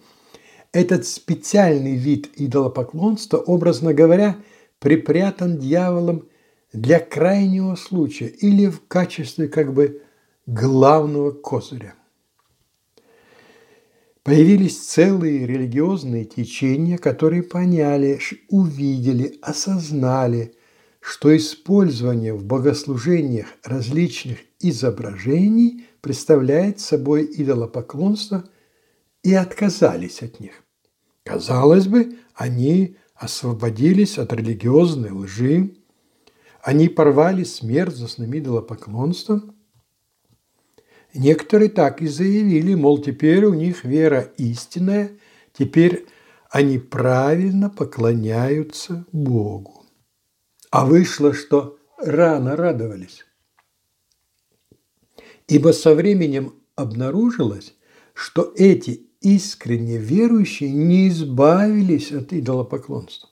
этот 0.70 1.04
специальный 1.04 1.96
вид 1.96 2.30
идолопоклонства, 2.36 3.38
образно 3.38 3.92
говоря– 3.92 4.36
припрятан 4.84 5.56
дьяволом 5.56 6.28
для 6.74 7.00
крайнего 7.00 7.74
случая 7.74 8.26
или 8.28 8.66
в 8.66 8.86
качестве 8.86 9.48
как 9.48 9.72
бы 9.72 10.02
главного 10.46 11.30
козыря. 11.30 11.94
Появились 14.22 14.78
целые 14.78 15.46
религиозные 15.46 16.26
течения, 16.26 16.98
которые 16.98 17.42
поняли, 17.42 18.20
увидели, 18.50 19.38
осознали, 19.40 20.54
что 21.00 21.34
использование 21.34 22.34
в 22.34 22.44
богослужениях 22.44 23.46
различных 23.62 24.38
изображений 24.60 25.86
представляет 26.02 26.78
собой 26.78 27.24
идолопоклонство 27.24 28.44
и 29.22 29.32
отказались 29.32 30.20
от 30.22 30.40
них. 30.40 30.62
Казалось 31.22 31.86
бы, 31.86 32.18
они 32.34 32.98
освободились 33.14 34.18
от 34.18 34.32
религиозной 34.32 35.10
лжи, 35.10 35.76
они 36.62 36.88
порвали 36.88 37.44
с 37.44 37.62
мерзостным 37.62 38.36
идолопоклонством. 38.36 39.54
Некоторые 41.12 41.70
так 41.70 42.02
и 42.02 42.06
заявили, 42.06 42.74
мол, 42.74 43.00
теперь 43.00 43.44
у 43.44 43.54
них 43.54 43.84
вера 43.84 44.32
истинная, 44.36 45.18
теперь 45.52 46.06
они 46.50 46.78
правильно 46.78 47.70
поклоняются 47.70 49.04
Богу. 49.12 49.84
А 50.70 50.86
вышло, 50.86 51.32
что 51.32 51.78
рано 51.98 52.56
радовались. 52.56 53.24
Ибо 55.46 55.72
со 55.72 55.94
временем 55.94 56.54
обнаружилось, 56.74 57.74
что 58.14 58.52
эти 58.56 59.08
искренне 59.24 59.96
верующие 59.96 60.70
не 60.70 61.08
избавились 61.08 62.12
от 62.12 62.32
идолопоклонства. 62.32 63.30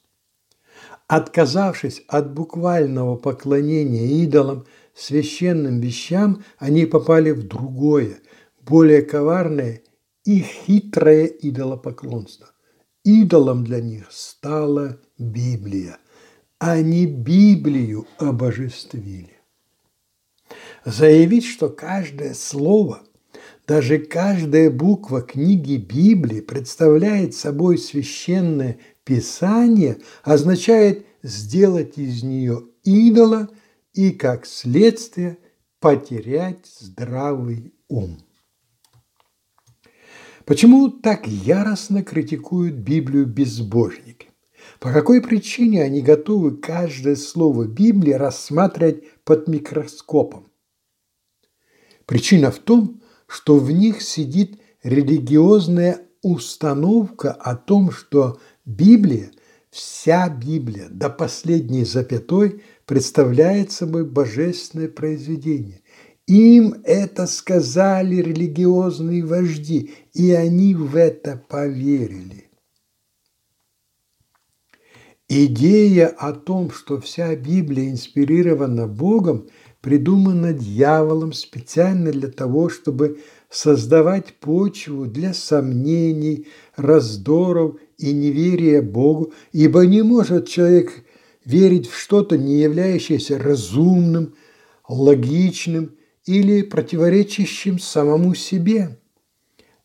Отказавшись 1.06 2.02
от 2.08 2.32
буквального 2.32 3.16
поклонения 3.16 4.24
идолам, 4.24 4.64
священным 4.94 5.80
вещам, 5.80 6.42
они 6.58 6.86
попали 6.86 7.30
в 7.32 7.46
другое, 7.46 8.20
более 8.62 9.02
коварное 9.02 9.82
и 10.24 10.40
хитрое 10.40 11.26
идолопоклонство. 11.26 12.48
Идолом 13.04 13.64
для 13.64 13.80
них 13.80 14.06
стала 14.10 14.98
Библия. 15.18 15.98
Они 16.58 17.04
Библию 17.04 18.06
обожествили. 18.16 19.36
Заявить, 20.86 21.44
что 21.44 21.68
каждое 21.68 22.32
слово, 22.32 23.02
даже 23.66 23.98
каждая 23.98 24.70
буква 24.70 25.22
книги 25.22 25.76
Библии 25.76 26.40
представляет 26.40 27.34
собой 27.34 27.78
священное 27.78 28.78
писание, 29.04 29.98
означает 30.22 31.06
сделать 31.22 31.98
из 31.98 32.22
нее 32.22 32.64
идола 32.82 33.48
и, 33.92 34.10
как 34.10 34.46
следствие, 34.46 35.38
потерять 35.80 36.66
здравый 36.78 37.74
ум. 37.88 38.18
Почему 40.44 40.88
так 40.88 41.28
яростно 41.28 42.02
критикуют 42.02 42.74
Библию 42.74 43.26
безбожники? 43.26 44.28
По 44.80 44.92
какой 44.92 45.20
причине 45.20 45.82
они 45.82 46.02
готовы 46.02 46.56
каждое 46.56 47.14
слово 47.14 47.66
Библии 47.66 48.12
рассматривать 48.12 49.04
под 49.24 49.46
микроскопом? 49.46 50.50
Причина 52.06 52.50
в 52.50 52.58
том, 52.58 53.01
что 53.32 53.56
в 53.56 53.72
них 53.72 54.02
сидит 54.02 54.60
религиозная 54.82 56.02
установка 56.20 57.32
о 57.32 57.56
том, 57.56 57.90
что 57.90 58.38
Библия, 58.66 59.30
вся 59.70 60.28
Библия 60.28 60.88
до 60.90 61.08
последней 61.08 61.86
запятой 61.86 62.62
представляет 62.84 63.72
собой 63.72 64.04
божественное 64.04 64.88
произведение. 64.88 65.80
Им 66.26 66.82
это 66.84 67.26
сказали 67.26 68.16
религиозные 68.16 69.24
вожди, 69.24 69.94
и 70.12 70.32
они 70.32 70.74
в 70.74 70.94
это 70.94 71.42
поверили. 71.48 72.50
Идея 75.26 76.08
о 76.08 76.34
том, 76.34 76.70
что 76.70 77.00
вся 77.00 77.34
Библия 77.34 77.90
инспирирована 77.90 78.86
Богом, 78.86 79.48
придумана 79.82 80.54
дьяволом 80.54 81.34
специально 81.34 82.10
для 82.12 82.28
того, 82.28 82.70
чтобы 82.70 83.20
создавать 83.50 84.32
почву 84.34 85.04
для 85.04 85.34
сомнений, 85.34 86.46
раздоров 86.76 87.76
и 87.98 88.12
неверия 88.12 88.80
Богу, 88.80 89.34
ибо 89.52 89.84
не 89.84 90.02
может 90.02 90.48
человек 90.48 90.92
верить 91.44 91.90
в 91.90 91.98
что-то, 91.98 92.38
не 92.38 92.60
являющееся 92.60 93.38
разумным, 93.38 94.34
логичным 94.88 95.96
или 96.24 96.62
противоречащим 96.62 97.78
самому 97.78 98.34
себе. 98.34 98.98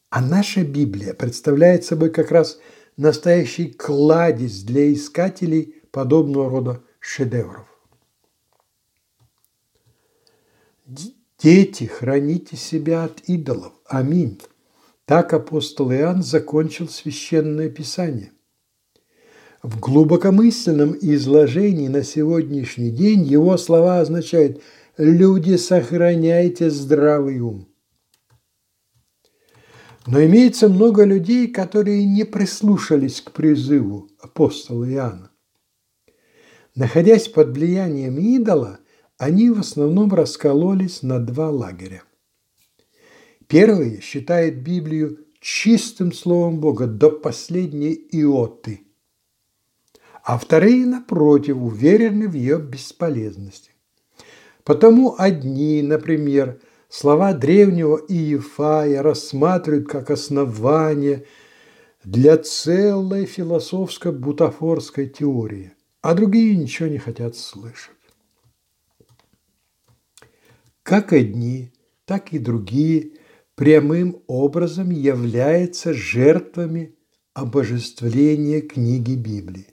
А 0.10 0.22
наша 0.22 0.64
Библия 0.64 1.14
представляет 1.14 1.84
собой 1.84 2.12
как 2.12 2.32
раз 2.32 2.60
настоящий 2.96 3.68
кладезь 3.68 4.62
для 4.64 4.94
искателей 4.94 5.76
подобного 5.92 6.50
рода 6.50 6.84
шедевров. 7.00 7.66
Дети, 10.88 11.84
храните 11.84 12.56
себя 12.56 13.04
от 13.04 13.19
идолов. 13.28 13.73
Аминь. 13.86 14.39
Так 15.06 15.34
апостол 15.34 15.91
Иоанн 15.91 16.23
закончил 16.23 16.88
священное 16.88 17.69
писание. 17.69 18.32
В 19.62 19.80
глубокомысленном 19.80 20.95
изложении 21.02 21.89
на 21.89 22.04
сегодняшний 22.04 22.89
день 22.89 23.23
его 23.23 23.58
слова 23.58 24.00
означают 24.00 24.62
«люди, 24.97 25.58
сохраняйте 25.58 26.69
здравый 26.69 27.39
ум». 27.41 27.67
Но 30.06 30.23
имеется 30.23 30.69
много 30.69 31.04
людей, 31.04 31.50
которые 31.50 32.06
не 32.06 32.23
прислушались 32.23 33.19
к 33.19 33.34
призыву 33.34 34.10
апостола 34.21 34.89
Иоанна. 34.89 35.32
Находясь 36.76 37.28
под 37.28 37.50
влиянием 37.50 38.17
идола, 38.17 38.80
они 39.17 39.49
в 39.49 39.60
основном 39.60 40.13
раскололись 40.13 41.01
на 41.01 41.19
два 41.19 41.49
лагеря. 41.49 42.03
Первый 43.47 44.01
считает 44.01 44.62
Библию 44.62 45.25
чистым 45.39 46.12
словом 46.12 46.60
Бога 46.60 46.88
до 46.88 47.10
последней 47.10 47.93
иоты, 48.12 48.82
а 50.23 50.38
вторые, 50.38 50.86
напротив, 50.86 51.58
уверены 51.58 52.27
в 52.27 52.34
ее 52.34 52.60
бесполезности. 52.60 53.71
Потому 54.63 55.15
одни, 55.17 55.82
например, 55.82 56.60
слова 56.89 57.34
древнего 57.34 57.97
Иефая 58.10 59.01
рассматривают 59.01 59.88
как 59.88 60.12
основание 60.12 61.25
для 62.03 62.38
целой 62.38 63.25
философско-бутафорской 63.25 65.08
теории, 65.08 65.73
а 66.01 66.13
другие 66.13 66.58
ничего 66.58 66.89
не 66.89 66.97
хотят 66.97 67.38
слышать. 67.38 67.97
Как 70.88 71.12
одни, 71.12 71.73
так 72.06 72.32
и 72.32 72.39
другие 72.39 73.12
прямым 73.56 74.23
образом 74.26 74.89
являются 74.89 75.93
жертвами 75.93 76.95
обожествления 77.34 78.62
книги 78.62 79.15
Библии. 79.15 79.67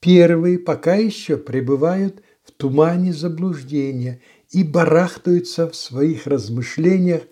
Первые 0.00 0.58
пока 0.58 0.96
еще 0.96 1.36
пребывают 1.36 2.24
в 2.42 2.50
тумане 2.50 3.12
заблуждения 3.12 4.22
и 4.50 4.64
барахтаются 4.64 5.70
в 5.70 5.76
своих 5.76 6.26
размышлениях 6.26 7.22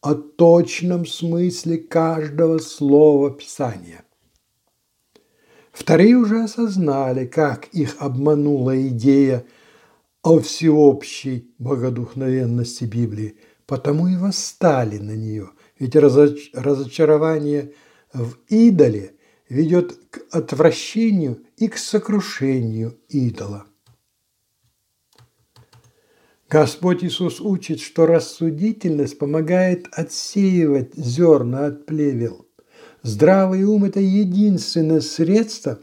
о 0.00 0.14
точном 0.14 1.04
смысле 1.04 1.78
каждого 1.78 2.58
слова 2.58 3.32
Писания. 3.32 4.04
Вторые 5.72 6.14
уже 6.14 6.44
осознали, 6.44 7.26
как 7.26 7.66
их 7.72 7.96
обманула 7.98 8.80
идея 8.86 9.44
о 10.28 10.40
всеобщей 10.40 11.54
богодухновенности 11.58 12.84
Библии, 12.84 13.38
потому 13.64 14.08
и 14.08 14.16
восстали 14.16 14.98
на 14.98 15.16
нее. 15.16 15.52
Ведь 15.78 15.96
разочарование 15.96 17.72
в 18.12 18.34
идоле 18.48 19.14
ведет 19.48 19.98
к 20.10 20.20
отвращению 20.30 21.44
и 21.56 21.68
к 21.68 21.78
сокрушению 21.78 22.98
идола. 23.08 23.64
Господь 26.50 27.04
Иисус 27.04 27.40
учит, 27.40 27.80
что 27.80 28.04
рассудительность 28.04 29.18
помогает 29.18 29.86
отсеивать 29.92 30.94
зерна 30.94 31.66
от 31.66 31.86
плевел. 31.86 32.46
Здравый 33.02 33.64
ум– 33.64 33.84
это 33.86 34.00
единственное 34.00 35.00
средство, 35.00 35.78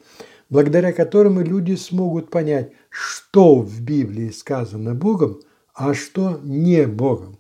благодаря 0.49 0.93
которому 0.93 1.41
люди 1.41 1.75
смогут 1.75 2.29
понять, 2.29 2.71
что 2.89 3.60
в 3.60 3.81
Библии 3.81 4.29
сказано 4.29 4.93
Богом, 4.93 5.41
а 5.73 5.93
что 5.93 6.39
не 6.43 6.86
Богом. 6.88 7.39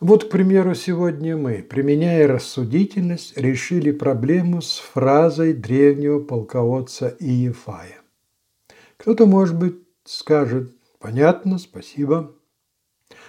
Вот, 0.00 0.24
к 0.24 0.30
примеру, 0.30 0.74
сегодня 0.74 1.36
мы, 1.36 1.62
применяя 1.62 2.26
рассудительность, 2.26 3.36
решили 3.36 3.90
проблему 3.90 4.62
с 4.62 4.78
фразой 4.78 5.52
древнего 5.52 6.20
полководца 6.20 7.14
Иефая. 7.20 8.00
Кто-то, 8.96 9.26
может 9.26 9.58
быть, 9.58 9.76
скажет 10.04 10.74
«понятно, 10.98 11.58
спасибо», 11.58 12.34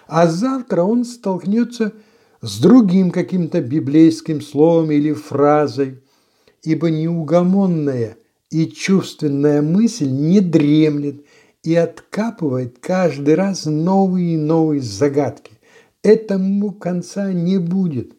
а 0.07 0.27
завтра 0.27 0.83
он 0.83 1.03
столкнется 1.03 1.93
с 2.39 2.61
другим 2.61 3.11
каким-то 3.11 3.61
библейским 3.61 4.39
словом 4.39 4.91
или 4.91 5.11
фразой, 5.11 6.01
ибо 6.63 6.89
неугомонная 6.89 8.17
и 8.49 8.67
чувственная 8.67 9.61
мысль 9.61 10.09
не 10.09 10.39
дремлет 10.41 11.25
и 11.63 11.75
откапывает 11.75 12.79
каждый 12.79 13.35
раз 13.35 13.65
новые 13.65 14.33
и 14.33 14.37
новые 14.37 14.81
загадки 14.81 15.53
этому 16.03 16.71
конца 16.71 17.31
не 17.31 17.57
будет. 17.57 18.13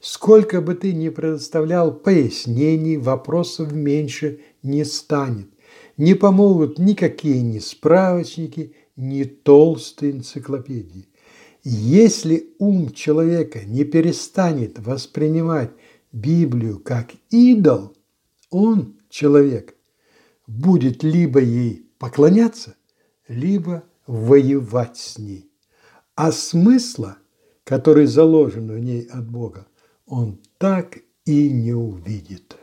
Сколько 0.00 0.60
бы 0.60 0.74
ты 0.74 0.92
ни 0.92 1.10
предоставлял 1.10 1.92
пояснений, 1.92 2.96
вопросов 2.96 3.72
меньше 3.72 4.40
не 4.62 4.84
станет. 4.84 5.46
Не 5.96 6.14
помогут 6.14 6.78
никакие 6.78 7.40
ни 7.40 7.58
справочники, 7.58 8.74
ни 8.96 9.24
толстые 9.24 10.12
энциклопедии. 10.12 11.06
Если 11.62 12.48
ум 12.58 12.90
человека 12.90 13.60
не 13.64 13.84
перестанет 13.84 14.80
воспринимать 14.80 15.70
Библию 16.12 16.78
как 16.78 17.12
идол, 17.30 17.94
он, 18.50 18.98
человек, 19.08 19.74
будет 20.46 21.02
либо 21.02 21.40
ей 21.40 21.86
поклоняться, 21.98 22.76
либо 23.28 23.84
воевать 24.06 24.98
с 24.98 25.18
ней 25.18 25.52
а 26.14 26.32
смысла, 26.32 27.18
который 27.64 28.06
заложен 28.06 28.70
в 28.70 28.78
ней 28.78 29.02
от 29.06 29.28
Бога, 29.28 29.66
он 30.06 30.40
так 30.58 30.98
и 31.24 31.50
не 31.50 31.72
увидит. 31.72 32.56